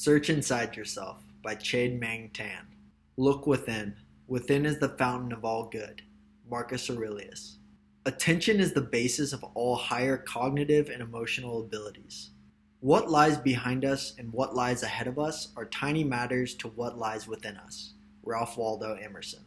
[0.00, 2.68] Search Inside Yourself by Chade Meng Tan.
[3.16, 3.96] Look within.
[4.28, 6.02] Within is the fountain of all good.
[6.48, 7.58] Marcus Aurelius.
[8.06, 12.30] Attention is the basis of all higher cognitive and emotional abilities.
[12.78, 16.96] What lies behind us and what lies ahead of us are tiny matters to what
[16.96, 17.94] lies within us.
[18.22, 19.42] Ralph Waldo Emerson.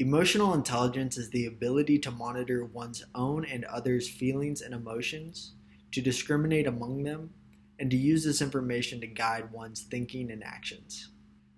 [0.00, 5.52] Emotional intelligence is the ability to monitor one's own and others' feelings and emotions,
[5.92, 7.30] to discriminate among them,
[7.78, 11.10] and to use this information to guide one's thinking and actions.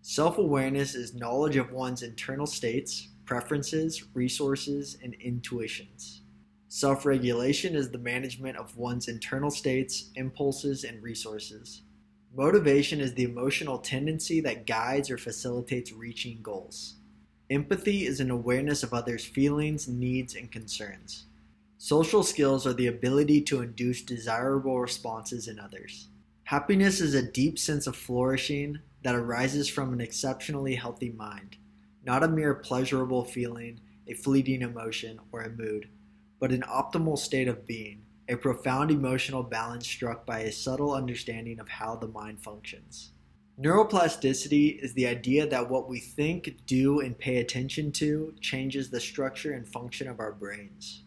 [0.02, 6.22] Self awareness is knowledge of one's internal states, preferences, resources, and intuitions.
[6.68, 11.82] Self regulation is the management of one's internal states, impulses, and resources.
[12.34, 16.96] Motivation is the emotional tendency that guides or facilitates reaching goals.
[17.48, 21.26] Empathy is an awareness of others' feelings, needs, and concerns.
[21.78, 26.08] Social skills are the ability to induce desirable responses in others.
[26.44, 31.58] Happiness is a deep sense of flourishing that arises from an exceptionally healthy mind,
[32.02, 33.78] not a mere pleasurable feeling,
[34.08, 35.90] a fleeting emotion, or a mood,
[36.40, 38.00] but an optimal state of being,
[38.30, 43.12] a profound emotional balance struck by a subtle understanding of how the mind functions.
[43.60, 49.00] Neuroplasticity is the idea that what we think, do, and pay attention to changes the
[49.00, 51.02] structure and function of our brains.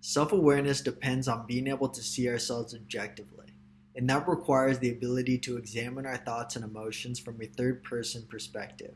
[0.00, 3.48] Self awareness depends on being able to see ourselves objectively,
[3.96, 8.24] and that requires the ability to examine our thoughts and emotions from a third person
[8.28, 8.94] perspective,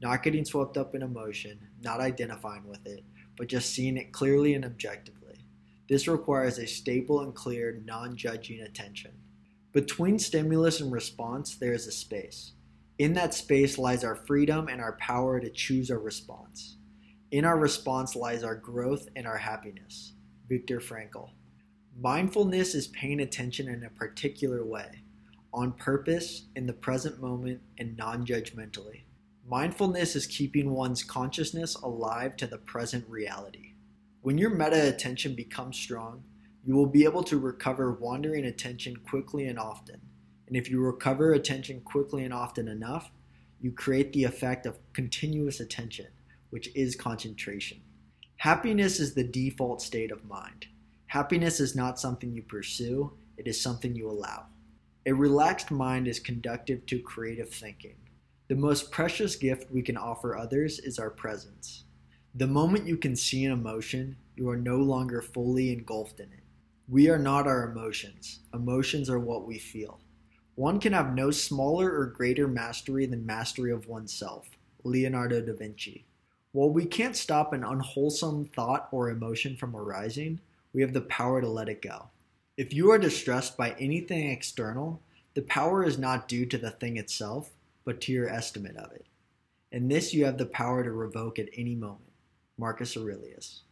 [0.00, 3.02] not getting swept up in emotion, not identifying with it,
[3.36, 5.44] but just seeing it clearly and objectively.
[5.88, 9.10] This requires a stable and clear, non judging attention.
[9.72, 12.52] Between stimulus and response, there is a space.
[12.96, 16.76] In that space lies our freedom and our power to choose our response.
[17.32, 20.12] In our response lies our growth and our happiness.
[20.48, 21.30] Viktor Frankl.
[21.98, 25.02] Mindfulness is paying attention in a particular way,
[25.52, 29.02] on purpose, in the present moment, and non judgmentally.
[29.46, 33.72] Mindfulness is keeping one's consciousness alive to the present reality.
[34.22, 36.24] When your meta attention becomes strong,
[36.64, 40.00] you will be able to recover wandering attention quickly and often.
[40.46, 43.10] And if you recover attention quickly and often enough,
[43.60, 46.08] you create the effect of continuous attention,
[46.50, 47.80] which is concentration.
[48.36, 50.66] Happiness is the default state of mind.
[51.06, 54.46] Happiness is not something you pursue, it is something you allow.
[55.06, 57.96] A relaxed mind is conducive to creative thinking.
[58.48, 61.84] The most precious gift we can offer others is our presence.
[62.34, 66.42] The moment you can see an emotion, you are no longer fully engulfed in it.
[66.88, 68.40] We are not our emotions.
[68.52, 70.00] Emotions are what we feel.
[70.56, 74.50] One can have no smaller or greater mastery than mastery of oneself.
[74.82, 76.04] Leonardo da Vinci.
[76.54, 80.38] While we can't stop an unwholesome thought or emotion from arising,
[80.72, 82.10] we have the power to let it go.
[82.56, 85.00] If you are distressed by anything external,
[85.34, 87.50] the power is not due to the thing itself,
[87.84, 89.04] but to your estimate of it.
[89.72, 92.12] And this you have the power to revoke at any moment.
[92.56, 93.62] Marcus Aurelius.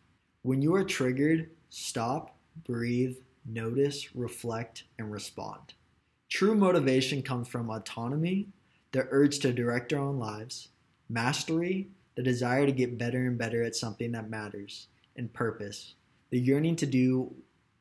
[0.43, 2.35] When you are triggered, stop
[2.67, 3.17] breathe,
[3.47, 5.75] notice, reflect, and respond.
[6.29, 8.49] True motivation comes from autonomy,
[8.91, 10.71] the urge to direct our own lives,
[11.09, 15.95] mastery, the desire to get better and better at something that matters, and purpose,
[16.31, 17.35] the yearning to do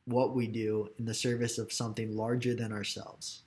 [0.06, 3.44] what we do in the service of something larger than ourselves.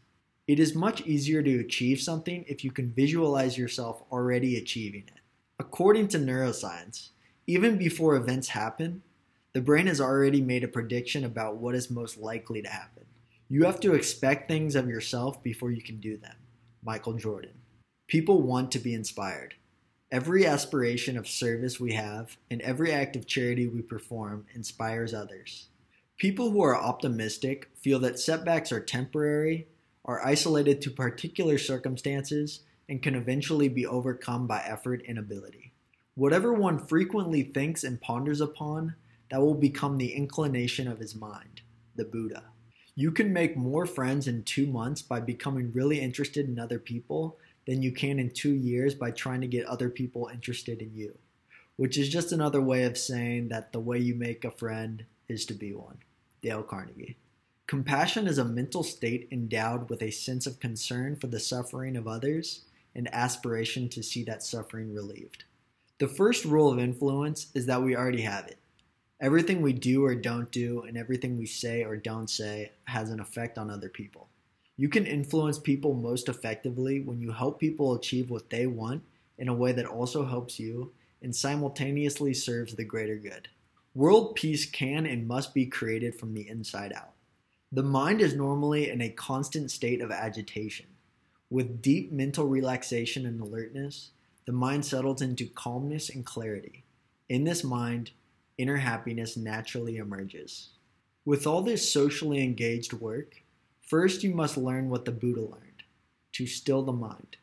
[0.47, 5.21] It is much easier to achieve something if you can visualize yourself already achieving it.
[5.59, 7.11] According to neuroscience,
[7.47, 9.03] even before events happen,
[9.53, 13.05] the brain has already made a prediction about what is most likely to happen.
[13.49, 16.35] You have to expect things of yourself before you can do them.
[16.83, 17.53] Michael Jordan.
[18.09, 19.55] People want to be inspired.
[20.15, 25.67] Every aspiration of service we have and every act of charity we perform inspires others.
[26.19, 29.67] People who are optimistic feel that setbacks are temporary,
[30.05, 35.73] are isolated to particular circumstances, and can eventually be overcome by effort and ability.
[36.15, 38.95] Whatever one frequently thinks and ponders upon
[39.33, 41.63] that will become the inclination of his mind,
[41.97, 42.45] the Buddha.
[42.95, 47.37] You can make more friends in two months by becoming really interested in other people
[47.67, 51.17] than you can in two years by trying to get other people interested in you,
[51.77, 55.47] which is just another way of saying that the way you make a friend is
[55.47, 55.99] to be one.
[56.43, 57.17] Dale Carnegie.
[57.67, 62.07] Compassion is a mental state endowed with a sense of concern for the suffering of
[62.07, 65.45] others and aspiration to see that suffering relieved.
[65.99, 68.59] The first rule of influence is that we already have it.
[69.21, 73.21] Everything we do or don't do, and everything we say or don't say, has an
[73.21, 74.29] effect on other people.
[74.77, 79.03] You can influence people most effectively when you help people achieve what they want
[79.39, 80.93] in a way that also helps you
[81.23, 83.49] and simultaneously serves the greater good.
[83.95, 87.13] World peace can and must be created from the inside out.
[87.71, 90.87] The mind is normally in a constant state of agitation.
[91.51, 94.11] With deep mental relaxation and alertness,
[94.45, 96.85] the mind settles into calmness and clarity.
[97.29, 98.11] In this mind,
[98.59, 100.71] inner happiness naturally emerges.
[101.25, 103.44] With all this socially engaged work,
[103.87, 105.83] first you must learn what the Buddha learned
[106.33, 107.37] to still the mind.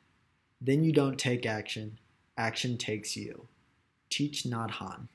[0.60, 2.00] Then you don't take action,
[2.38, 3.48] action takes you.
[4.10, 5.08] Thich Nhat Hanh.